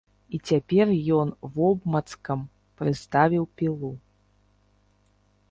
І 0.35 0.37
цяпер 0.51 0.93
ён 1.17 1.33
вобмацкам 1.57 2.39
прыставіў 2.81 3.43
пілу. 3.61 3.93